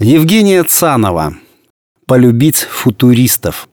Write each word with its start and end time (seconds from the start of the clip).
Евгения 0.00 0.64
Цанова. 0.64 1.34
Полюбить 2.08 2.56
футуристов. 2.56 3.68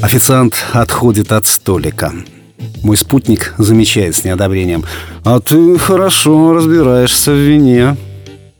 Официант 0.00 0.54
отходит 0.72 1.32
от 1.32 1.46
столика. 1.46 2.12
Мой 2.84 2.96
спутник 2.96 3.56
замечает 3.58 4.14
с 4.14 4.22
неодобрением. 4.22 4.84
«А 5.24 5.40
ты 5.40 5.76
хорошо 5.78 6.52
разбираешься 6.52 7.32
в 7.32 7.38
вине». 7.38 7.96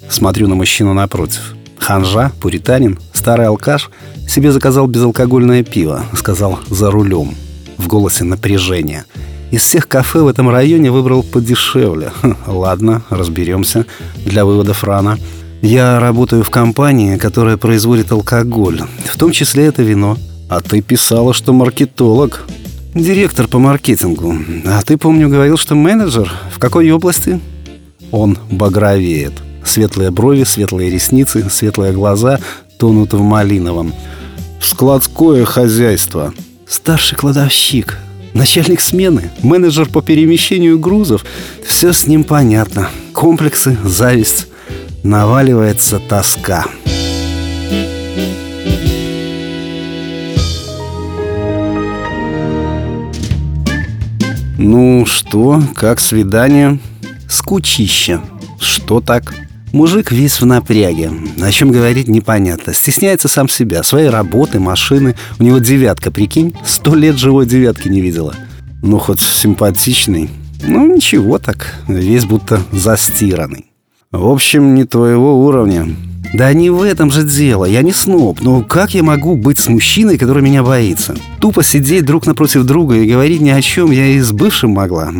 Смотрю 0.09 0.48
на 0.48 0.57
мужчину 0.57 0.93
напротив. 0.93 1.55
Ханжа, 1.79 2.32
пуританин, 2.41 2.98
старый 3.12 3.46
алкаш 3.46 3.91
себе 4.29 4.50
заказал 4.50 4.89
безалкогольное 4.89 5.62
пиво. 5.62 6.05
Сказал 6.14 6.59
«за 6.68 6.91
рулем» 6.91 7.37
в 7.80 7.88
голосе 7.88 8.24
напряжение. 8.24 9.04
Из 9.50 9.62
всех 9.62 9.88
кафе 9.88 10.21
в 10.21 10.29
этом 10.29 10.48
районе 10.48 10.93
выбрал 10.93 11.25
подешевле. 11.25 12.12
Ладно, 12.46 13.02
разберемся. 13.11 13.84
Для 14.25 14.44
выводов 14.44 14.84
рано. 14.84 15.18
Я 15.61 15.98
работаю 15.98 16.44
в 16.44 16.50
компании, 16.50 17.16
которая 17.16 17.57
производит 17.57 18.12
алкоголь. 18.12 18.82
В 19.04 19.16
том 19.16 19.32
числе 19.32 19.66
это 19.66 19.82
вино. 19.82 20.16
А 20.48 20.61
ты 20.61 20.80
писала, 20.82 21.35
что 21.35 21.52
маркетолог. 21.52 22.44
Директор 22.94 23.48
по 23.48 23.58
маркетингу. 23.58 24.35
А 24.66 24.82
ты, 24.82 24.96
помню, 24.96 25.29
говорил, 25.29 25.57
что 25.57 25.74
менеджер. 25.74 26.32
В 26.52 26.58
какой 26.58 26.90
области? 26.90 27.40
Он 28.10 28.38
багровеет. 28.50 29.32
Светлые 29.64 30.10
брови, 30.10 30.44
светлые 30.44 30.90
ресницы, 30.90 31.49
светлые 31.50 31.93
глаза 31.93 32.41
тонут 32.78 33.12
в 33.12 33.20
малиновом. 33.20 33.92
Складское 34.60 35.44
хозяйство. 35.44 36.33
Старший 36.70 37.19
кладовщик, 37.19 37.98
начальник 38.33 38.80
смены, 38.80 39.33
менеджер 39.42 39.88
по 39.88 40.02
перемещению 40.02 40.78
грузов. 40.78 41.24
Все 41.66 41.92
с 41.92 42.06
ним 42.06 42.22
понятно. 42.22 42.90
Комплексы, 43.12 43.77
зависть. 43.84 44.46
Наваливается 45.02 45.98
тоска. 45.98 46.66
Ну 54.56 55.05
что, 55.06 55.60
как 55.74 55.98
свидание? 55.98 56.78
Скучище. 57.28 58.20
Что 58.60 59.00
так? 59.00 59.34
Мужик 59.72 60.10
весь 60.10 60.40
в 60.40 60.46
напряге. 60.46 61.12
О 61.40 61.50
чем 61.52 61.70
говорить 61.70 62.08
непонятно. 62.08 62.74
Стесняется 62.74 63.28
сам 63.28 63.48
себя, 63.48 63.82
своей 63.82 64.08
работы, 64.08 64.58
машины. 64.58 65.14
У 65.38 65.44
него 65.44 65.58
девятка, 65.58 66.10
прикинь. 66.10 66.54
Сто 66.64 66.94
лет 66.94 67.16
живой 67.16 67.46
девятки 67.46 67.88
не 67.88 68.00
видела. 68.00 68.34
Ну, 68.82 68.98
хоть 68.98 69.20
симпатичный. 69.20 70.28
Ну, 70.62 70.94
ничего 70.94 71.38
так. 71.38 71.77
Весь 71.86 72.24
будто 72.24 72.60
застиранный. 72.72 73.69
В 74.12 74.27
общем, 74.27 74.75
не 74.75 74.83
твоего 74.86 75.44
уровня. 75.44 75.86
Да 76.34 76.53
не 76.53 76.69
в 76.69 76.83
этом 76.83 77.12
же 77.12 77.22
дело, 77.22 77.64
я 77.64 77.83
не 77.83 77.92
сноб 77.92 78.41
Но 78.41 78.62
как 78.62 78.92
я 78.92 79.05
могу 79.05 79.36
быть 79.36 79.61
с 79.61 79.69
мужчиной, 79.69 80.19
который 80.19 80.42
меня 80.42 80.64
боится? 80.64 81.14
Тупо 81.41 81.62
сидеть 81.62 82.06
друг 82.06 82.27
напротив 82.27 82.64
друга 82.64 82.97
и 82.97 83.08
говорить 83.08 83.41
ни 83.41 83.50
о 83.50 83.62
чем 83.62 83.92
я 83.92 84.06
и 84.06 84.19
с 84.19 84.33
бывшим 84.33 84.70
могла 84.72 85.12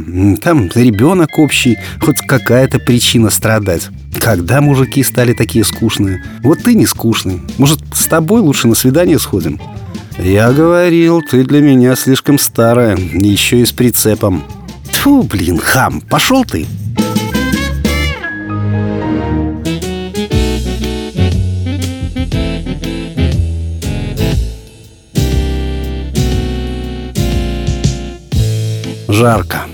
Там 0.43 0.69
ребенок 0.75 1.39
общий, 1.39 1.79
хоть 2.01 2.19
какая-то 2.19 2.81
причина 2.81 3.31
страдать 3.31 3.91
Когда 4.19 4.61
мужики 4.61 5.05
стали 5.05 5.35
такие 5.35 5.65
скучные? 5.65 6.25
Вот 6.43 6.65
ты 6.65 6.75
не 6.75 6.87
скучный 6.87 7.41
Может, 7.59 7.81
с 7.93 8.07
тобой 8.07 8.41
лучше 8.41 8.67
на 8.67 8.75
свидание 8.75 9.21
сходим? 9.21 9.61
Я 10.19 10.51
говорил, 10.51 11.23
ты 11.23 11.45
для 11.45 11.61
меня 11.61 11.95
слишком 11.95 12.39
старая 12.39 12.97
Еще 12.97 13.61
и 13.61 13.67
с 13.67 13.71
прицепом 13.71 14.43
Тьфу, 14.91 15.23
блин, 15.23 15.59
хам, 15.59 16.01
пошел 16.01 16.45
ты 16.45 16.67
Жарко. 29.21 29.67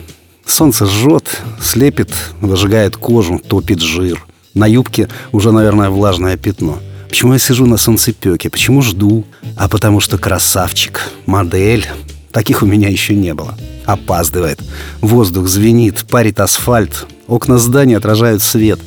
Солнце 0.44 0.86
жжет, 0.86 1.40
слепит, 1.62 2.10
выжигает 2.40 2.96
кожу, 2.96 3.38
топит 3.38 3.80
жир. 3.80 4.26
На 4.54 4.66
юбке 4.66 5.08
уже, 5.30 5.52
наверное, 5.52 5.88
влажное 5.88 6.36
пятно. 6.36 6.80
Почему 7.08 7.32
я 7.32 7.38
сижу 7.38 7.64
на 7.64 7.76
солнцепеке? 7.76 8.50
Почему 8.50 8.82
жду? 8.82 9.24
А 9.56 9.68
потому 9.68 10.00
что 10.00 10.18
красавчик, 10.18 11.00
модель. 11.26 11.86
Таких 12.32 12.62
у 12.62 12.66
меня 12.66 12.88
еще 12.88 13.14
не 13.14 13.34
было. 13.34 13.56
Опаздывает. 13.84 14.58
Воздух 15.00 15.46
звенит, 15.46 16.06
парит 16.10 16.40
асфальт. 16.40 17.06
Окна 17.28 17.58
здания 17.58 17.98
отражают 17.98 18.42
свет. 18.42 18.80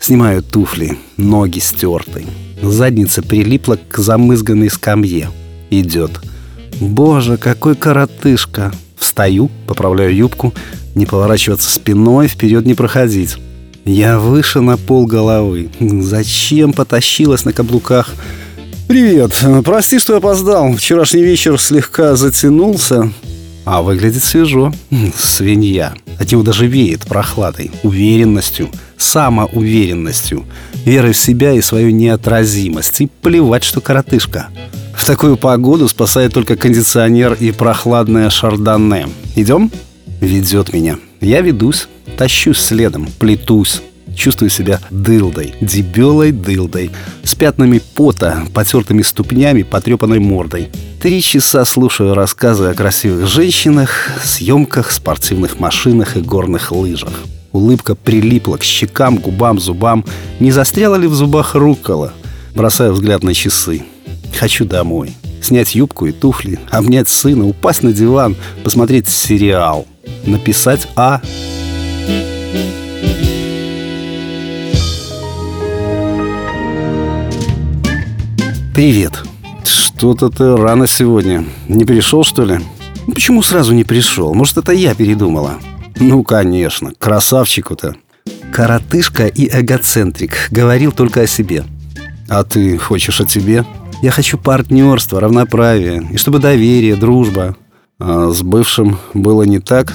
Снимаю 0.00 0.42
туфли, 0.42 0.98
ноги 1.18 1.60
стерты. 1.60 2.26
Задница 2.60 3.22
прилипла 3.22 3.78
к 3.88 3.98
замызганной 3.98 4.70
скамье. 4.70 5.30
Идет. 5.70 6.20
Боже, 6.80 7.36
какой 7.36 7.76
коротышка! 7.76 8.72
Встаю, 9.10 9.50
поправляю 9.66 10.14
юбку, 10.14 10.54
не 10.94 11.04
поворачиваться 11.04 11.68
спиной, 11.68 12.28
вперед 12.28 12.64
не 12.64 12.74
проходить. 12.74 13.38
Я 13.84 14.20
выше 14.20 14.60
на 14.60 14.76
пол 14.76 15.04
головы. 15.04 15.68
Зачем 15.80 16.72
потащилась 16.72 17.44
на 17.44 17.52
каблуках? 17.52 18.14
«Привет. 18.86 19.32
Прости, 19.64 19.98
что 19.98 20.16
опоздал. 20.16 20.74
Вчерашний 20.74 21.24
вечер 21.24 21.60
слегка 21.60 22.14
затянулся». 22.14 23.10
А 23.64 23.82
выглядит 23.82 24.22
свежо. 24.22 24.72
Свинья. 25.18 25.92
От 26.20 26.30
него 26.30 26.44
даже 26.44 26.68
веет 26.68 27.00
прохладой, 27.00 27.72
уверенностью, 27.82 28.68
самоуверенностью, 28.96 30.44
верой 30.84 31.14
в 31.14 31.18
себя 31.18 31.52
и 31.52 31.60
свою 31.60 31.90
неотразимость. 31.90 33.00
И 33.00 33.08
плевать, 33.22 33.64
что 33.64 33.80
коротышка. 33.80 34.50
В 35.00 35.06
такую 35.06 35.38
погоду 35.38 35.88
спасает 35.88 36.34
только 36.34 36.56
кондиционер 36.56 37.32
и 37.32 37.52
прохладное 37.52 38.28
шардоне. 38.28 39.08
Идем? 39.34 39.72
Ведет 40.20 40.74
меня. 40.74 40.98
Я 41.22 41.40
ведусь, 41.40 41.88
тащусь 42.18 42.58
следом, 42.60 43.08
плетусь. 43.18 43.80
Чувствую 44.14 44.50
себя 44.50 44.78
дылдой, 44.90 45.54
дебелой 45.62 46.32
дылдой, 46.32 46.90
с 47.24 47.34
пятнами 47.34 47.80
пота, 47.94 48.46
потертыми 48.52 49.00
ступнями, 49.00 49.62
потрепанной 49.62 50.18
мордой. 50.18 50.68
Три 51.00 51.22
часа 51.22 51.64
слушаю 51.64 52.12
рассказы 52.12 52.66
о 52.66 52.74
красивых 52.74 53.26
женщинах, 53.26 54.10
съемках, 54.22 54.92
спортивных 54.92 55.58
машинах 55.58 56.18
и 56.18 56.20
горных 56.20 56.72
лыжах. 56.72 57.14
Улыбка 57.52 57.94
прилипла 57.94 58.58
к 58.58 58.62
щекам, 58.62 59.16
губам, 59.16 59.60
зубам. 59.60 60.04
Не 60.40 60.52
застряла 60.52 60.96
ли 60.96 61.06
в 61.06 61.14
зубах 61.14 61.54
рукола? 61.54 62.12
Бросаю 62.54 62.92
взгляд 62.92 63.22
на 63.22 63.32
часы. 63.32 63.82
Хочу 64.38 64.64
домой. 64.64 65.12
Снять 65.42 65.74
юбку 65.74 66.06
и 66.06 66.12
туфли, 66.12 66.58
обнять 66.70 67.08
сына, 67.08 67.46
упасть 67.46 67.82
на 67.82 67.92
диван, 67.92 68.36
посмотреть 68.62 69.08
сериал. 69.08 69.86
Написать 70.24 70.86
«А». 70.96 71.20
Привет. 78.74 79.12
Что-то 79.64 80.30
ты 80.30 80.56
рано 80.56 80.86
сегодня. 80.86 81.44
Не 81.68 81.84
пришел, 81.84 82.24
что 82.24 82.44
ли? 82.44 82.60
Ну, 83.06 83.12
почему 83.12 83.42
сразу 83.42 83.74
не 83.74 83.84
пришел? 83.84 84.32
Может, 84.32 84.56
это 84.56 84.72
я 84.72 84.94
передумала? 84.94 85.58
Ну, 85.98 86.22
конечно. 86.22 86.92
Красавчику-то. 86.98 87.96
Коротышка 88.52 89.26
и 89.26 89.48
эгоцентрик. 89.48 90.48
Говорил 90.50 90.92
только 90.92 91.20
о 91.20 91.26
себе. 91.26 91.64
А 92.28 92.42
ты 92.44 92.78
хочешь 92.78 93.20
о 93.20 93.26
тебе? 93.26 93.66
Я 94.02 94.10
хочу 94.10 94.38
партнерства, 94.38 95.20
равноправия, 95.20 96.02
и 96.10 96.16
чтобы 96.16 96.38
доверие, 96.38 96.96
дружба. 96.96 97.56
А 97.98 98.30
с 98.30 98.42
бывшим 98.42 98.98
было 99.12 99.42
не 99.42 99.58
так? 99.58 99.92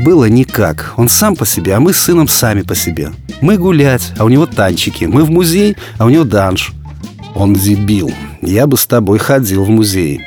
Было 0.00 0.24
никак. 0.24 0.94
Он 0.96 1.08
сам 1.08 1.36
по 1.36 1.44
себе, 1.44 1.74
а 1.74 1.80
мы 1.80 1.92
с 1.92 1.98
сыном 1.98 2.28
сами 2.28 2.62
по 2.62 2.74
себе. 2.74 3.12
Мы 3.42 3.58
гулять, 3.58 4.12
а 4.16 4.24
у 4.24 4.30
него 4.30 4.46
танчики. 4.46 5.04
Мы 5.04 5.24
в 5.24 5.30
музей, 5.30 5.76
а 5.98 6.06
у 6.06 6.08
него 6.08 6.24
данж. 6.24 6.72
Он 7.34 7.52
дебил. 7.52 8.10
Я 8.40 8.66
бы 8.66 8.78
с 8.78 8.86
тобой 8.86 9.18
ходил 9.18 9.64
в 9.64 9.68
музей. 9.68 10.22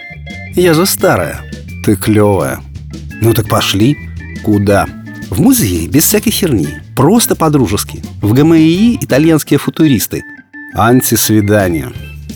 Я 0.56 0.76
же 0.76 0.86
старая. 0.86 1.42
Ты 1.84 1.96
клевая. 1.96 2.60
Ну 3.22 3.34
так 3.34 3.50
пошли. 3.50 3.98
Куда? 4.44 4.86
В 5.32 5.42
музей, 5.42 5.88
без 5.88 6.04
всякой 6.04 6.32
херни. 6.32 6.68
Просто 6.96 7.36
по-дружески. 7.36 8.04
В 8.22 8.34
ГМИ 8.34 9.00
итальянские 9.02 9.58
футуристы. 9.58 10.24
Антисвидание. 10.76 11.92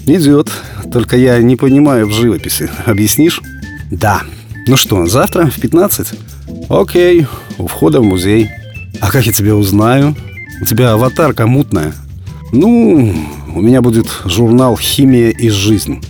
Идет. 0.09 0.49
Только 0.91 1.17
я 1.17 1.37
не 1.39 1.55
понимаю 1.55 2.07
в 2.07 2.11
живописи. 2.11 2.67
Объяснишь? 2.87 3.41
Да. 3.91 4.23
Ну 4.65 4.75
что, 4.75 5.05
завтра 5.05 5.45
в 5.45 5.59
15? 5.59 6.13
Окей. 6.67 7.27
У 7.59 7.67
входа 7.67 8.01
в 8.01 8.03
музей. 8.03 8.49
А 9.01 9.11
как 9.11 9.27
я 9.27 9.31
тебя 9.31 9.55
узнаю? 9.55 10.15
У 10.61 10.65
тебя 10.65 10.93
аватарка 10.93 11.45
мутная. 11.45 11.93
Ну, 12.51 13.13
у 13.53 13.61
меня 13.61 13.83
будет 13.83 14.07
журнал 14.25 14.75
«Химия 14.77 15.29
и 15.29 15.49
жизнь». 15.49 16.03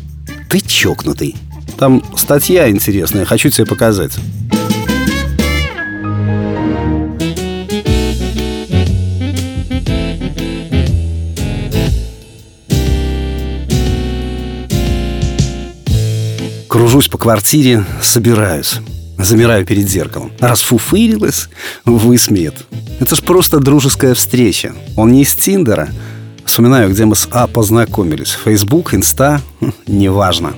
Ты 0.50 0.62
чокнутый. 0.62 1.36
Там 1.78 2.01
статья 2.16 2.69
интересная, 2.69 3.25
хочу 3.25 3.50
тебе 3.50 3.66
показать. 3.66 4.13
Кружусь 16.89 17.07
по 17.07 17.19
квартире, 17.19 17.86
собираюсь. 18.01 18.77
Замираю 19.19 19.63
перед 19.63 19.88
зеркалом. 19.88 20.31
Расфуфырилась, 20.39 21.47
высмеет. 21.86 22.65
Это 23.00 23.15
ж 23.15 23.21
просто 23.21 23.59
дружеская 23.59 24.15
встреча. 24.15 24.74
Он 24.95 25.12
не 25.12 25.21
из 25.21 25.36
Тиндера. 25.36 25.89
Вспоминаю, 26.45 26.89
где 26.89 27.06
мы 27.06 27.15
с 27.15 27.27
А 27.30 27.45
познакомились. 27.45 28.31
Фейсбук, 28.44 28.95
Инста, 28.95 29.39
хм, 29.62 29.71
неважно. 29.86 30.53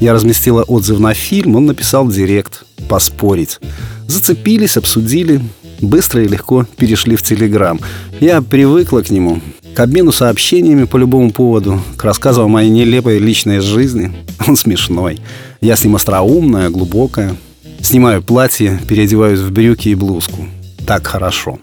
Я 0.00 0.12
разместила 0.12 0.64
отзыв 0.64 0.98
на 0.98 1.14
фильм, 1.14 1.56
он 1.56 1.64
написал 1.64 2.06
директ. 2.08 2.64
Поспорить. 2.86 3.58
Зацепились, 4.06 4.76
обсудили. 4.76 5.40
Быстро 5.80 6.22
и 6.22 6.28
легко 6.28 6.66
перешли 6.76 7.16
в 7.16 7.22
Телеграм. 7.22 7.80
Я 8.20 8.42
привыкла 8.42 9.00
к 9.00 9.08
нему. 9.08 9.40
К 9.74 9.80
обмену 9.80 10.12
сообщениями 10.12 10.84
по 10.84 10.96
любому 10.96 11.30
поводу. 11.30 11.80
К 11.96 12.04
рассказу 12.04 12.42
о 12.42 12.48
моей 12.48 12.70
нелепой 12.70 13.18
личной 13.18 13.60
жизни. 13.60 14.12
Он 14.46 14.56
смешной. 14.56 15.18
Я 15.60 15.76
с 15.76 15.84
ним 15.84 15.96
остроумная, 15.96 16.70
глубокая. 16.70 17.36
Снимаю 17.80 18.22
платье, 18.22 18.80
переодеваюсь 18.88 19.40
в 19.40 19.52
брюки 19.52 19.88
и 19.88 19.94
блузку. 19.94 20.46
Так 20.86 21.06
хорошо. 21.06 21.58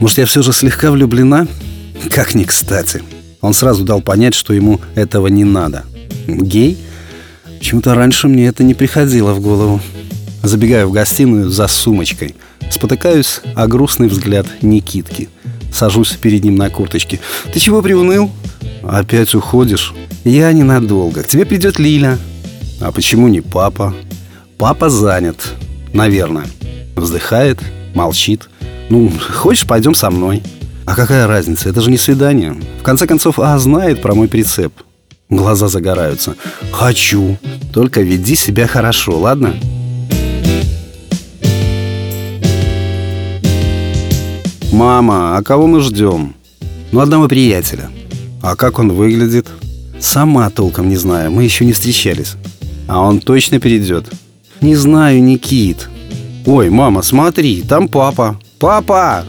Может, 0.00 0.18
я 0.18 0.26
все 0.26 0.42
же 0.42 0.52
слегка 0.52 0.90
влюблена? 0.90 1.46
Как 2.10 2.34
ни 2.34 2.44
кстати. 2.44 3.02
Он 3.40 3.52
сразу 3.52 3.84
дал 3.84 4.00
понять, 4.00 4.34
что 4.34 4.52
ему 4.54 4.80
этого 4.94 5.26
не 5.28 5.44
надо. 5.44 5.84
Гей? 6.26 6.78
Почему-то 7.58 7.94
раньше 7.94 8.28
мне 8.28 8.46
это 8.46 8.64
не 8.64 8.74
приходило 8.74 9.34
в 9.34 9.40
голову. 9.40 9.80
Забегаю 10.42 10.88
в 10.88 10.92
гостиную 10.92 11.50
за 11.50 11.68
сумочкой. 11.68 12.34
Спотыкаюсь 12.70 13.40
о 13.54 13.66
грустный 13.66 14.08
взгляд 14.08 14.46
Никитки. 14.62 15.28
Сажусь 15.72 16.12
перед 16.12 16.44
ним 16.44 16.56
на 16.56 16.70
курточке. 16.70 17.20
«Ты 17.52 17.60
чего 17.60 17.82
приуныл?» 17.82 18.30
«Опять 18.82 19.34
уходишь?» 19.34 19.94
«Я 20.24 20.52
ненадолго. 20.52 21.22
К 21.22 21.28
тебе 21.28 21.44
придет 21.44 21.78
Лиля». 21.78 22.18
А 22.82 22.90
почему 22.90 23.28
не 23.28 23.40
папа? 23.40 23.94
Папа 24.58 24.90
занят, 24.90 25.54
наверное. 25.92 26.46
Вздыхает, 26.96 27.60
молчит. 27.94 28.48
Ну, 28.90 29.10
хочешь, 29.32 29.66
пойдем 29.66 29.94
со 29.94 30.10
мной? 30.10 30.42
А 30.84 30.96
какая 30.96 31.28
разница? 31.28 31.68
Это 31.68 31.80
же 31.80 31.92
не 31.92 31.96
свидание. 31.96 32.56
В 32.80 32.82
конце 32.82 33.06
концов, 33.06 33.38
А 33.38 33.56
знает 33.60 34.02
про 34.02 34.14
мой 34.14 34.26
прицеп. 34.26 34.72
Глаза 35.30 35.68
загораются. 35.68 36.34
Хочу. 36.72 37.38
Только 37.72 38.02
веди 38.02 38.34
себя 38.34 38.66
хорошо, 38.66 39.16
ладно? 39.16 39.54
Мама, 44.72 45.36
а 45.36 45.42
кого 45.42 45.66
мы 45.66 45.82
ждем? 45.82 46.34
Ну, 46.92 47.00
одного 47.00 47.28
приятеля. 47.28 47.90
А 48.40 48.56
как 48.56 48.78
он 48.78 48.90
выглядит? 48.90 49.46
Сама 50.00 50.48
толком 50.48 50.88
не 50.88 50.96
знаю, 50.96 51.30
мы 51.30 51.44
еще 51.44 51.66
не 51.66 51.74
встречались. 51.74 52.36
А 52.88 53.02
он 53.02 53.20
точно 53.20 53.60
перейдет? 53.60 54.10
Не 54.62 54.74
знаю, 54.74 55.22
Никит. 55.22 55.90
Ой, 56.46 56.70
мама, 56.70 57.02
смотри, 57.02 57.60
там 57.60 57.86
папа. 57.86 58.40
Папа! 58.58 59.26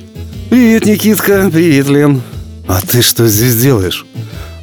Привет, 0.49 0.85
Никитка. 0.85 1.49
Привет, 1.51 1.89
Лен. 1.89 2.21
А 2.65 2.79
ты 2.79 3.01
что 3.01 3.27
здесь 3.27 3.61
делаешь? 3.61 4.05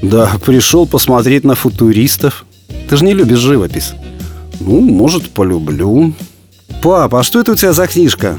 Да, 0.00 0.32
пришел 0.44 0.87
посмотреть 0.87 1.44
на 1.44 1.56
футуристов. 1.56 2.47
Ты 2.88 2.97
же 2.97 3.05
не 3.05 3.12
любишь 3.12 3.38
живопись. 3.38 3.93
Ну, 4.61 4.81
может, 4.81 5.29
полюблю. 5.29 6.15
Папа, 6.82 7.21
а 7.21 7.23
что 7.23 7.41
это 7.41 7.53
у 7.53 7.55
тебя 7.55 7.75
за 7.75 7.87
книжка? 7.87 8.38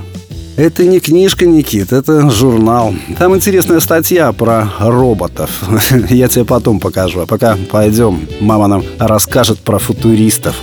Это 0.58 0.86
не 0.86 1.00
книжка, 1.00 1.46
Никит, 1.46 1.94
это 1.94 2.30
журнал. 2.30 2.94
Там 3.18 3.36
интересная 3.36 3.80
статья 3.80 4.32
про 4.34 4.70
роботов. 4.80 5.50
Я 6.10 6.28
тебе 6.28 6.46
потом 6.46 6.80
покажу. 6.80 7.22
А 7.22 7.26
пока 7.26 7.58
пойдем. 7.72 8.28
Мама 8.40 8.68
нам 8.68 8.84
расскажет 9.00 9.60
про 9.60 9.80
футуристов. 9.80 10.56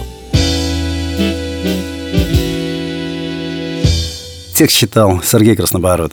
Текст 4.55 4.77
читал 4.77 5.23
Сергей 5.23 5.57
Краснобород. 5.57 6.13